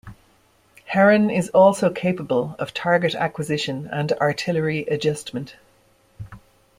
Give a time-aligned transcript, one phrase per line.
[0.85, 5.57] Heron is also capable of target acquisition and artillery adjustment.